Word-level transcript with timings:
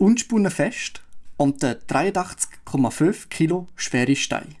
Unspunnenfest 0.00 1.02
und 1.36 1.62
der 1.62 1.78
83,5 1.82 3.28
Kilo 3.28 3.68
schwere 3.76 4.16
Stein. 4.16 4.56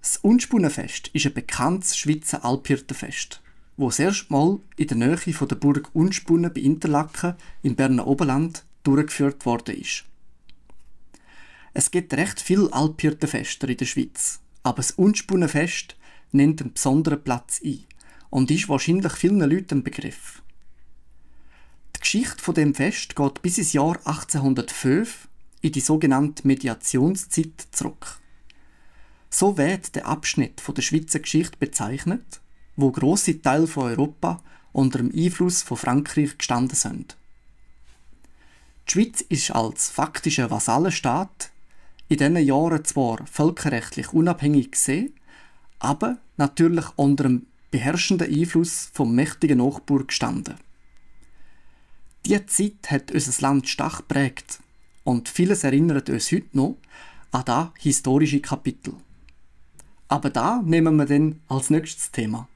Das 0.00 0.18
Unspunnenfest 0.18 1.08
ist 1.08 1.26
ein 1.26 1.34
bekanntes 1.34 1.96
Schweizer 1.96 2.44
Alphirtenfest, 2.44 3.42
wo 3.76 3.88
das 3.88 3.98
erste 3.98 4.32
Mal 4.32 4.60
in 4.76 4.86
der 4.86 4.96
Nähe 4.98 5.16
von 5.16 5.48
der 5.48 5.56
Burg 5.56 5.92
Unspunnen 5.94 6.54
bei 6.54 6.60
Interlaken 6.60 7.34
im 7.64 7.74
Berner 7.74 8.06
Oberland 8.06 8.64
durchgeführt 8.84 9.44
worden 9.44 9.74
ist. 9.74 10.04
Es 11.74 11.90
gibt 11.90 12.14
recht 12.14 12.40
viele 12.40 12.72
Alphirtenfester 12.72 13.68
in 13.68 13.78
der 13.78 13.86
Schweiz, 13.86 14.38
aber 14.62 14.76
das 14.76 14.92
Unspunnenfest 14.92 15.96
nimmt 16.30 16.60
einen 16.60 16.72
besonderen 16.72 17.24
Platz 17.24 17.60
ein 17.64 17.82
und 18.30 18.52
ist 18.52 18.68
wahrscheinlich 18.68 19.14
vielen 19.14 19.40
Leuten 19.40 19.78
ein 19.78 19.82
Begriff. 19.82 20.40
Die 22.08 22.22
Geschichte 22.22 22.42
von 22.42 22.54
dem 22.54 22.74
Fest 22.74 23.16
geht 23.16 23.42
bis 23.42 23.58
ins 23.58 23.74
Jahr 23.74 23.98
1805 24.06 25.28
in 25.60 25.72
die 25.72 25.80
sogenannte 25.80 26.48
Mediationszeit 26.48 27.66
zurück. 27.70 28.18
So 29.28 29.58
wird 29.58 29.94
der 29.94 30.06
Abschnitt 30.06 30.62
von 30.62 30.74
der 30.74 30.80
Schweizer 30.80 31.18
Geschichte 31.18 31.58
bezeichnet, 31.58 32.40
wo 32.76 32.90
große 32.90 33.42
Teile 33.42 33.66
von 33.66 33.90
Europa 33.90 34.42
unter 34.72 35.00
dem 35.00 35.12
Einfluss 35.14 35.60
von 35.60 35.76
Frankreich 35.76 36.38
gestanden 36.38 36.76
sind. 36.76 37.18
Die 38.88 38.92
Schweiz 38.92 39.20
ist 39.20 39.50
als 39.50 39.90
faktischer 39.90 40.50
Vasallenstaat 40.50 41.50
in 42.08 42.16
diesen 42.16 42.38
Jahren 42.38 42.86
zwar 42.86 43.26
völkerrechtlich 43.26 44.14
unabhängig 44.14 44.70
gesehen, 44.70 45.12
aber 45.78 46.16
natürlich 46.38 46.86
unter 46.96 47.24
dem 47.24 47.48
beherrschenden 47.70 48.34
Einfluss 48.34 48.88
vom 48.94 49.14
mächtigen 49.14 49.58
Nachbarn 49.58 50.06
gestanden. 50.06 50.54
Diese 52.28 52.44
Zeit 52.44 52.90
hat 52.90 53.10
unser 53.10 53.40
Land 53.40 53.70
stark 53.70 53.96
geprägt 53.96 54.60
und 55.02 55.30
vieles 55.30 55.64
erinnert 55.64 56.10
uns 56.10 56.30
heute 56.30 56.48
noch 56.52 56.76
an 57.32 57.44
das 57.46 57.68
historische 57.78 58.40
Kapitel. 58.40 58.92
Aber 60.08 60.28
da 60.28 60.60
nehmen 60.62 60.96
wir 60.96 61.06
dann 61.06 61.40
als 61.48 61.70
nächstes 61.70 62.10
Thema. 62.10 62.46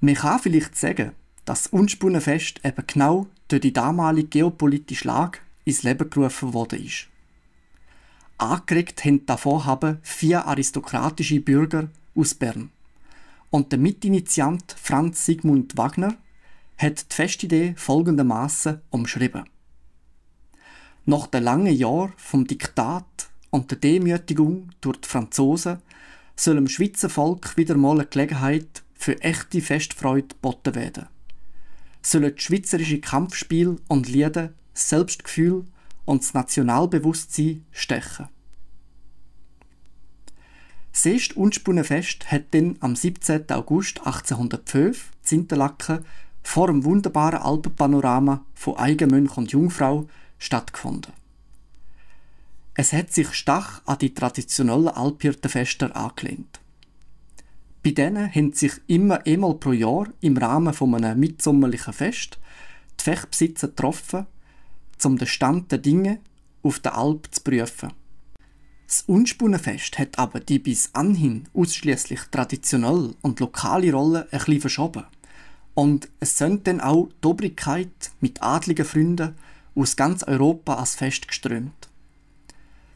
Man 0.00 0.14
kann 0.14 0.38
vielleicht 0.38 0.78
sagen, 0.78 1.12
dass 1.44 1.64
das 1.64 1.66
Unspunnenfest 1.66 2.64
eben 2.64 2.86
genau 2.86 3.26
durch 3.48 3.60
die 3.60 3.74
damalige 3.74 4.28
geopolitische 4.28 5.06
Lage 5.06 5.40
ins 5.66 5.82
Leben 5.82 6.08
gerufen 6.08 6.54
ist. 6.70 7.08
Angeregt 8.38 9.04
haben 9.04 9.26
das 9.26 9.42
Vorhaben 9.42 9.98
vier 10.00 10.46
aristokratische 10.46 11.40
Bürger 11.40 11.88
aus 12.14 12.34
Bern. 12.34 12.70
Und 13.50 13.72
der 13.72 13.78
Mitinitiant 13.78 14.74
Franz 14.80 15.26
Sigmund 15.26 15.76
Wagner 15.76 16.16
hat 16.76 17.10
die 17.10 17.14
Festidee 17.14 17.74
folgendermaßen 17.76 18.80
umschrieben. 18.90 19.44
Nach 21.06 21.26
den 21.26 21.44
langen 21.44 21.74
Jahren 21.74 22.14
vom 22.16 22.46
Diktat 22.46 23.28
und 23.50 23.70
der 23.70 23.78
Demütigung 23.78 24.70
durch 24.80 25.00
die 25.02 25.08
Franzosen 25.08 25.78
soll 26.36 26.56
dem 26.56 26.68
Schweizer 26.68 27.08
Volk 27.08 27.56
wieder 27.56 27.76
mal 27.76 28.00
eine 28.00 28.06
Gelegenheit 28.06 28.82
für 28.94 29.20
echte 29.20 29.60
Festfreude 29.60 30.28
geboten 30.28 30.74
werden. 30.74 31.06
Sollen 32.02 32.34
die 32.34 32.42
schweizerische 32.42 33.00
Kampfspiel 33.00 33.76
und 33.88 34.08
Lieder 34.08 34.52
das 34.72 34.88
Selbstgefühl 34.88 35.64
und 36.04 36.22
das 36.22 36.34
Nationalbewusstsein 36.34 37.64
stechen. 37.70 38.28
Das 40.92 41.06
erste 41.06 41.34
Unspunnenfest 41.34 42.30
hat 42.30 42.52
dann 42.52 42.76
am 42.80 42.94
17. 42.94 43.50
August 43.50 43.98
1805 44.06 45.10
in 45.30 45.48
vor 46.44 46.68
dem 46.68 46.84
wunderbaren 46.84 47.40
Alpenpanorama 47.40 48.44
von 48.54 48.76
Eigenmönch 48.76 49.36
und 49.36 49.50
Jungfrau 49.50 50.06
stattgefunden. 50.38 51.12
Es 52.74 52.92
hat 52.92 53.12
sich 53.12 53.32
stark 53.34 53.82
an 53.86 53.98
die 53.98 54.14
traditionellen 54.14 54.88
Alphirtenfester 54.88 55.96
angelehnt. 55.96 56.60
Bei 57.82 57.90
denen 57.90 58.32
haben 58.32 58.52
sich 58.52 58.72
immer 58.86 59.26
einmal 59.26 59.54
pro 59.54 59.72
Jahr 59.72 60.06
im 60.20 60.36
Rahmen 60.36 60.74
von 60.74 60.94
einem 60.94 61.18
mitsommerlichen 61.20 61.92
Fest 61.92 62.38
die 63.00 63.04
Fechtbesitzer 63.04 63.68
getroffen, 63.68 64.26
um 65.04 65.18
den 65.18 65.28
Stand 65.28 65.70
der 65.70 65.78
Dinge 65.78 66.20
auf 66.62 66.78
der 66.80 66.96
Alp 66.96 67.28
zu 67.30 67.42
prüfen. 67.42 67.92
Das 68.86 69.02
Unspunnenfest 69.02 69.98
hat 69.98 70.18
aber 70.18 70.40
die 70.40 70.58
bis 70.58 70.90
anhin 70.94 71.48
ausschließlich 71.52 72.20
traditionelle 72.30 73.14
und 73.22 73.40
lokale 73.40 73.92
Rolle 73.92 74.28
ein 74.30 74.38
bisschen 74.38 74.60
verschoben. 74.60 75.04
Und 75.74 76.08
es 76.20 76.38
sind 76.38 76.66
dann 76.66 76.80
auch 76.80 77.08
die 77.22 77.26
Obrigkeit 77.26 78.12
mit 78.20 78.42
adligen 78.42 78.84
Freunden 78.84 79.34
aus 79.74 79.96
ganz 79.96 80.22
Europa 80.22 80.76
als 80.76 80.94
Fest 80.94 81.26
geströmt. 81.28 81.88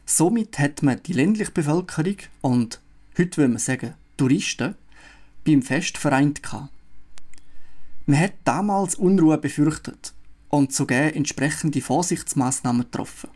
Somit 0.05 0.57
hat 0.57 0.81
man 0.81 1.03
die 1.03 1.13
ländliche 1.13 1.51
Bevölkerung 1.51 2.17
und, 2.41 2.81
heute 3.17 3.37
würde 3.37 3.49
man 3.49 3.59
sagen, 3.59 3.93
Touristen, 4.17 4.75
beim 5.45 5.61
Fest 5.61 5.97
vereint. 5.97 6.41
Man 8.05 8.19
hat 8.19 8.33
damals 8.43 8.95
Unruhe 8.95 9.37
befürchtet 9.37 10.13
und 10.49 10.73
sogar 10.73 11.13
entsprechende 11.13 11.81
Vorsichtsmaßnahmen 11.81 12.83
getroffen. 12.83 13.29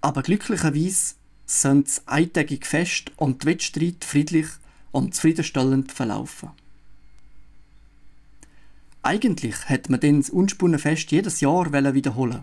Aber 0.00 0.22
glücklicherweise 0.22 1.14
sind 1.46 1.86
das 1.88 2.06
eintägige 2.06 2.66
Fest 2.66 3.12
und 3.16 3.42
die 3.42 3.46
Wettstreit 3.46 4.04
friedlich 4.04 4.48
und 4.92 5.14
zufriedenstellend 5.14 5.90
verlaufen. 5.90 6.50
Eigentlich 9.06 9.68
hätte 9.68 9.92
man 9.92 10.00
dann 10.00 10.20
das 10.20 10.30
Unspunnenfest 10.30 11.12
jedes 11.12 11.40
Jahr 11.40 11.72
wiederholen 11.72 12.42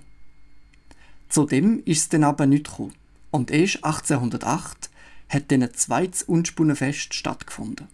Zudem 1.27 1.83
ist 1.83 1.97
es 1.97 2.07
dann 2.07 2.23
aber 2.23 2.45
nicht 2.45 2.69
gekommen 2.69 2.93
und 3.31 3.51
erst 3.51 3.83
1808 3.83 4.89
hat 5.27 5.51
dann 5.51 5.63
ein 5.63 5.73
zweites 5.73 6.23
Unspunnenfest 6.23 7.13
stattgefunden. 7.15 7.89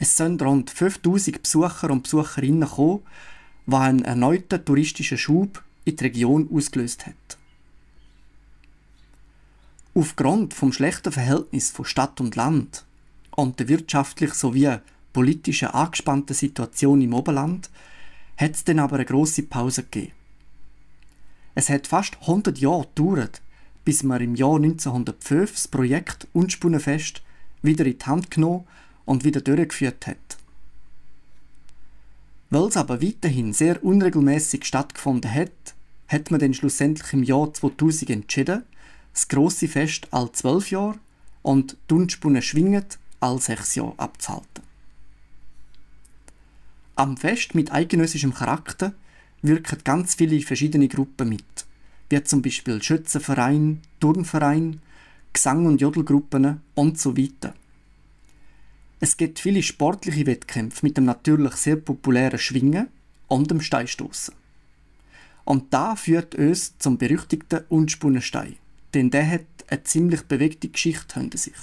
Es 0.00 0.16
sind 0.16 0.42
rund 0.42 0.70
5000 0.70 1.40
Besucher 1.40 1.90
und 1.90 2.02
Besucherinnen 2.02 2.68
gekommen, 2.68 3.04
was 3.66 3.82
einen 3.82 4.04
erneuten 4.04 4.64
touristischen 4.64 5.16
Schub 5.16 5.62
in 5.84 5.94
die 5.94 6.04
Region 6.06 6.48
ausgelöst 6.52 7.06
hat. 7.06 7.38
Aufgrund 9.94 10.54
vom 10.54 10.72
schlechten 10.72 11.12
Verhältnis 11.12 11.70
von 11.70 11.84
Stadt 11.84 12.20
und 12.20 12.34
Land 12.34 12.84
und 13.30 13.60
der 13.60 13.68
wirtschaftlich 13.68 14.34
sowie 14.34 14.78
politischen 15.18 15.70
angespannten 15.70 16.32
Situation 16.32 17.02
im 17.02 17.12
Oberland 17.12 17.70
hat 18.36 18.52
es 18.52 18.62
dann 18.62 18.78
aber 18.78 18.94
eine 18.94 19.04
grosse 19.04 19.42
Pause 19.42 19.82
gegeben. 19.82 20.12
Es 21.56 21.68
hat 21.68 21.88
fast 21.88 22.16
100 22.20 22.56
Jahre 22.58 22.86
gedauert, 22.94 23.42
bis 23.84 24.04
man 24.04 24.22
im 24.22 24.36
Jahr 24.36 24.54
1905 24.54 25.50
das 25.50 25.66
Projekt 25.66 26.28
Unspunnenfest 26.34 27.22
wieder 27.62 27.84
in 27.84 27.98
die 27.98 28.04
Hand 28.04 28.30
genommen 28.30 28.64
und 29.06 29.24
wieder 29.24 29.40
durchgeführt 29.40 30.06
hat. 30.06 30.36
Weil 32.50 32.68
es 32.68 32.76
aber 32.76 33.02
weiterhin 33.02 33.52
sehr 33.52 33.82
unregelmäßig 33.82 34.64
stattgefunden 34.66 35.34
hat, 35.34 35.74
hat 36.06 36.30
man 36.30 36.38
dann 36.38 36.54
schlussendlich 36.54 37.12
im 37.12 37.24
Jahr 37.24 37.52
2000 37.52 38.10
entschieden, 38.10 38.62
das 39.14 39.26
grosse 39.26 39.66
Fest 39.66 40.06
all 40.12 40.30
zwölf 40.30 40.70
Jahre 40.70 41.00
und 41.42 41.76
die 41.90 41.94
Unspunnen 41.94 42.40
schwingend 42.40 43.00
all 43.18 43.40
sechs 43.40 43.74
Jahre 43.74 43.98
abzuhalten. 43.98 44.67
Am 46.98 47.16
Fest 47.16 47.54
mit 47.54 47.70
eidgenössischem 47.70 48.34
Charakter 48.34 48.92
wirken 49.40 49.78
ganz 49.84 50.16
viele 50.16 50.40
verschiedene 50.40 50.88
Gruppen 50.88 51.28
mit 51.28 51.44
wie 52.10 52.24
zum 52.24 52.42
Beispiel 52.42 52.82
Schützenverein, 52.82 53.82
Turnverein, 54.00 54.80
Gesang- 55.32 55.66
und 55.66 55.80
Jodelgruppen 55.80 56.60
und 56.74 56.98
so 56.98 57.16
weiter. 57.16 57.54
Es 58.98 59.16
gibt 59.16 59.38
viele 59.38 59.62
sportliche 59.62 60.26
Wettkämpfe 60.26 60.84
mit 60.84 60.96
dem 60.96 61.04
natürlich 61.04 61.52
sehr 61.52 61.76
populären 61.76 62.40
Schwingen 62.40 62.88
und 63.28 63.48
dem 63.48 63.60
Steinstoßen. 63.60 64.34
Und 65.44 65.72
da 65.72 65.94
führt 65.94 66.34
uns 66.34 66.78
zum 66.78 66.98
berüchtigten 66.98 67.60
Unspunnenstein, 67.68 68.56
denn 68.92 69.10
der 69.10 69.30
hat 69.30 69.46
eine 69.68 69.84
ziemlich 69.84 70.22
bewegte 70.22 70.68
Geschichte 70.68 71.20
hinter 71.20 71.38
sich. 71.38 71.54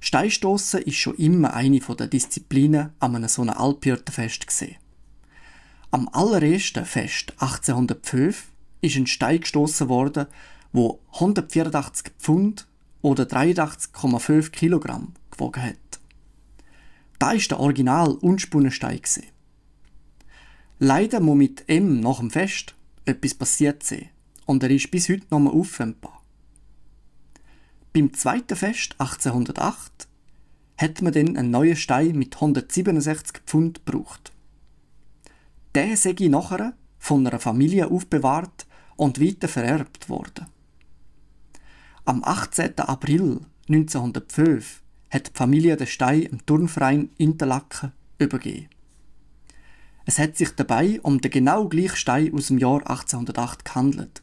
Steinstoßen 0.00 0.82
ist 0.82 0.96
schon 0.96 1.16
immer 1.16 1.54
eine 1.54 1.80
der 1.80 2.06
Disziplinen 2.06 2.90
an 3.00 3.16
einem 3.16 3.28
so 3.28 3.42
Alphirtenfest 3.42 4.46
gesehen. 4.46 4.76
Am 5.90 6.08
allerersten 6.12 6.84
Fest 6.84 7.32
1805 7.38 8.48
ist 8.80 8.96
ein 8.96 9.06
Stein 9.06 9.40
gestoßen 9.40 9.88
worden, 9.88 10.26
wo 10.72 11.00
184 11.14 12.12
Pfund 12.18 12.68
oder 13.02 13.24
83,5 13.24 14.50
Kilogramm 14.50 15.14
gewogen 15.30 15.62
hat. 15.62 15.76
Da 17.18 17.32
ist 17.32 17.50
der 17.50 17.58
Original 17.58 18.12
Unspunnenstein 18.12 19.00
Leider 20.78 21.18
muss 21.20 21.36
mit 21.36 21.68
M 21.68 22.00
nach 22.00 22.20
dem 22.20 22.30
Fest 22.30 22.76
etwas 23.04 23.34
passiert 23.34 23.82
sein 23.82 24.10
und 24.46 24.62
er 24.62 24.70
ist 24.70 24.90
bis 24.90 25.08
heute 25.08 25.26
noch 25.30 25.40
mal 25.40 25.52
auffindbar. 25.52 26.17
Beim 27.92 28.12
zweiten 28.12 28.56
Fest 28.56 28.94
1808 28.98 30.08
hat 30.76 31.02
man 31.02 31.12
dann 31.12 31.36
einen 31.36 31.50
neuen 31.50 31.76
Stein 31.76 32.16
mit 32.16 32.36
167 32.36 33.42
Pfund 33.46 33.84
gebraucht. 33.84 34.32
Der 35.74 35.96
sei 35.96 36.14
nachher 36.28 36.74
von 36.98 37.26
einer 37.26 37.38
Familie 37.38 37.90
aufbewahrt 37.90 38.66
und 38.96 39.20
weiter 39.20 39.48
vererbt 39.48 40.08
worden. 40.08 40.46
Am 42.04 42.22
18. 42.24 42.78
April 42.78 43.40
1905 43.68 44.82
hat 45.10 45.28
die 45.28 45.38
Familie 45.38 45.76
den 45.76 45.86
Stein 45.86 46.22
im 46.22 46.44
Turnverein 46.44 47.10
Interlaken 47.18 47.92
übergeben. 48.18 48.68
Es 50.04 50.18
hat 50.18 50.36
sich 50.36 50.50
dabei 50.54 51.00
um 51.02 51.20
den 51.20 51.30
genau 51.30 51.68
gleichen 51.68 51.96
Stein 51.96 52.32
aus 52.34 52.46
dem 52.46 52.58
Jahr 52.58 52.80
1808 52.88 53.64
gehandelt. 53.64 54.22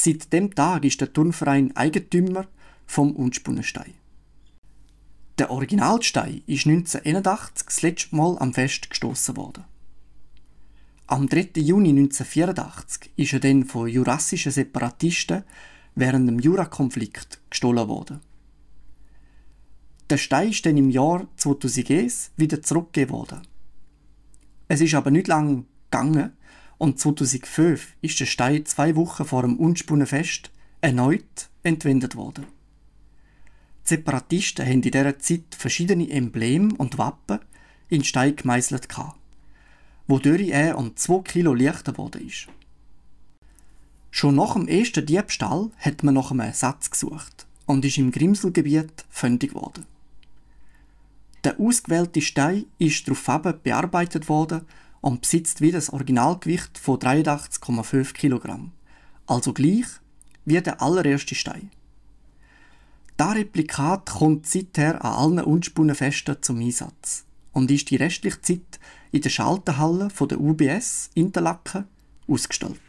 Seit 0.00 0.32
dem 0.32 0.54
Tag 0.54 0.84
ist 0.84 1.00
der 1.00 1.12
Turnverein 1.12 1.74
Eigentümer 1.74 2.46
vom 2.86 3.16
Unspunnenstein. 3.16 3.94
Der 5.38 5.50
Originalstein 5.50 6.42
ist 6.46 6.68
1981 6.68 7.66
das 7.66 7.82
letzte 7.82 8.14
Mal 8.14 8.38
am 8.38 8.54
Fest 8.54 8.90
gestoßen 8.90 9.36
worden. 9.36 9.64
Am 11.08 11.28
3. 11.28 11.50
Juni 11.56 11.88
1984 11.88 13.10
ist 13.16 13.32
er 13.32 13.40
dann 13.40 13.64
von 13.64 13.88
jurassischen 13.88 14.52
Separatisten 14.52 15.42
während 15.96 16.28
dem 16.28 16.38
Jurakonflikt 16.38 17.40
gestohlen 17.50 17.88
worden. 17.88 18.20
Der 20.10 20.18
Stein 20.18 20.50
ist 20.50 20.64
dann 20.64 20.76
im 20.76 20.90
Jahr 20.90 21.26
2001 21.38 22.30
wieder 22.36 22.62
zurückgegeben 22.62 23.14
worden. 23.16 23.42
Es 24.68 24.80
ist 24.80 24.94
aber 24.94 25.10
nicht 25.10 25.26
lange 25.26 25.64
gegangen 25.90 26.37
und 26.78 26.98
2005 26.98 27.94
ist 28.00 28.20
der 28.20 28.26
Stein 28.26 28.64
zwei 28.64 28.96
Wochen 28.96 29.24
vor 29.24 29.42
dem 29.42 29.56
Unspunnenfest 29.56 30.50
erneut 30.80 31.50
entwendet 31.62 32.16
worden. 32.16 32.46
Die 33.84 33.88
Separatisten 33.96 34.64
haben 34.64 34.74
in 34.74 34.82
dieser 34.82 35.18
Zeit 35.18 35.56
verschiedene 35.56 36.08
Embleme 36.10 36.74
und 36.76 36.98
Wappen 36.98 37.40
in 37.88 38.04
Stein 38.04 38.36
gemeißelt, 38.36 38.88
wodurch 40.06 40.48
er 40.48 40.78
um 40.78 40.94
2 40.94 41.22
Kilo 41.22 41.54
leichter 41.54 41.92
geworden 41.92 42.26
ist. 42.26 42.46
Schon 44.10 44.36
nach 44.36 44.54
dem 44.54 44.68
ersten 44.68 45.04
Diebstahl 45.04 45.70
hat 45.78 46.02
man 46.02 46.14
nach 46.14 46.30
einem 46.30 46.40
Ersatz 46.40 46.90
gesucht 46.90 47.46
und 47.66 47.84
ist 47.84 47.98
im 47.98 48.10
Grimselgebiet 48.10 49.04
fündig 49.10 49.50
geworden. 49.50 49.84
Der 51.44 51.60
ausgewählte 51.60 52.20
Stein 52.20 52.66
ist 52.78 53.06
daraufhin 53.06 53.60
bearbeitet 53.62 54.28
worden 54.28 54.62
und 55.00 55.22
besitzt 55.22 55.60
wieder 55.60 55.78
das 55.78 55.90
Originalgewicht 55.90 56.78
von 56.78 56.98
83,5 56.98 58.12
kg, 58.12 58.70
also 59.26 59.52
gleich 59.52 59.86
wie 60.44 60.60
der 60.60 60.80
allererste 60.82 61.34
Stein. 61.34 61.70
Das 63.16 63.34
Replikat 63.34 64.10
kommt 64.10 64.46
seither 64.46 65.04
an 65.04 65.12
allen 65.12 65.44
Unspunnenfesten 65.44 66.36
zum 66.40 66.60
Einsatz 66.60 67.24
und 67.52 67.70
ist 67.70 67.90
die 67.90 67.96
restliche 67.96 68.40
Zeit 68.40 68.80
in 69.10 69.22
der 69.22 69.30
Schalterhalle 69.30 70.08
der 70.08 70.40
UBS 70.40 71.10
Interlaken 71.14 71.84
ausgestellt. 72.28 72.80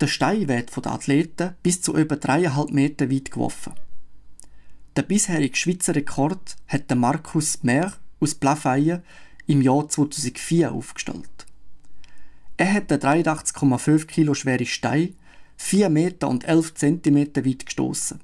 Der 0.00 0.08
Stein 0.08 0.48
wird 0.48 0.70
von 0.70 0.82
den 0.82 0.92
Athleten 0.92 1.54
bis 1.62 1.80
zu 1.80 1.96
über 1.96 2.16
3,5 2.16 2.72
Meter 2.72 3.10
weit 3.10 3.30
geworfen. 3.30 3.72
Der 4.94 5.02
bisherige 5.02 5.56
Schweizer 5.56 5.94
Rekord 5.94 6.56
hat 6.68 6.94
Markus 6.94 7.62
Mehr 7.62 7.94
aus 8.20 8.34
Plafeyen 8.34 9.02
im 9.46 9.62
Jahr 9.62 9.88
2004 9.88 10.72
aufgestellt. 10.72 11.46
Er 12.56 12.72
hat 12.72 12.90
den 12.90 13.00
83,5 13.00 14.06
Kilo 14.06 14.34
schweren 14.34 14.66
Stein 14.66 15.14
4 15.56 15.88
Meter 15.88 16.28
und 16.28 16.44
11 16.44 16.74
Zentimeter 16.74 17.44
weit 17.44 17.66
gestoßen. 17.66 18.20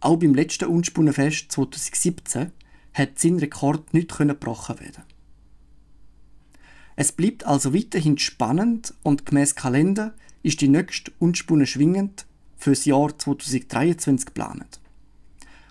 Auch 0.00 0.16
beim 0.16 0.34
letzten 0.34 0.68
Unspunnenfest 0.68 1.52
2017 1.52 2.50
hat 2.94 3.18
sein 3.18 3.38
Rekord 3.38 3.94
nicht 3.94 4.16
gebrochen 4.16 4.80
werden. 4.80 5.04
Es 6.96 7.12
bleibt 7.12 7.46
also 7.46 7.72
weiterhin 7.74 8.18
spannend 8.18 8.94
und 9.02 9.24
gemäß 9.24 9.54
Kalender 9.54 10.14
ist 10.42 10.60
die 10.60 10.68
nächste 10.68 11.12
Unspunne 11.18 11.66
schwingend 11.66 12.26
fürs 12.56 12.84
Jahr 12.84 13.16
2023 13.16 14.26
geplant. 14.26 14.80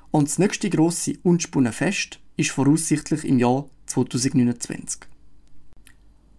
Und 0.10 0.28
das 0.28 0.40
nächste 0.40 0.70
grosse 0.70 1.14
Unspunnenfest 1.24 2.20
ist 2.38 2.52
voraussichtlich 2.52 3.24
im 3.26 3.38
Jahr 3.38 3.66
2029. 3.92 5.02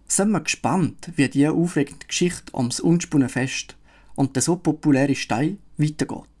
Sind 0.07 0.31
wir 0.31 0.41
gespannt, 0.41 1.11
wie 1.15 1.29
diese 1.29 1.51
aufregende 1.51 2.05
Geschichte 2.07 2.55
ums 2.55 2.79
Unspunnenfest 2.79 3.75
und 4.15 4.35
der 4.35 4.41
so 4.41 4.55
populäre 4.55 5.15
Stein 5.15 5.59
weitergeht. 5.77 6.32